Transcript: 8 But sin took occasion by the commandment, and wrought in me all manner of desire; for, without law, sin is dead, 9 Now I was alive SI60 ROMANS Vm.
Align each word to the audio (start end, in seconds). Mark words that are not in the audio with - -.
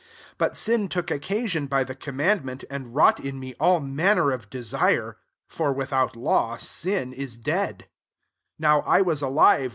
8 0.31 0.35
But 0.39 0.57
sin 0.57 0.87
took 0.89 1.11
occasion 1.11 1.67
by 1.67 1.83
the 1.83 1.93
commandment, 1.93 2.63
and 2.71 2.95
wrought 2.95 3.19
in 3.19 3.39
me 3.39 3.53
all 3.59 3.79
manner 3.79 4.31
of 4.31 4.49
desire; 4.49 5.17
for, 5.47 5.71
without 5.71 6.15
law, 6.15 6.57
sin 6.57 7.13
is 7.13 7.37
dead, 7.37 7.85
9 8.57 8.67
Now 8.67 8.79
I 8.81 9.03
was 9.03 9.21
alive 9.21 9.29
SI60 9.29 9.55
ROMANS 9.55 9.67
Vm. 9.67 9.69